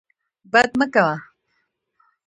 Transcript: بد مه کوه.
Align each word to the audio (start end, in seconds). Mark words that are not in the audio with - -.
بد 0.51 0.71
مه 0.79 0.87
کوه. 0.93 1.15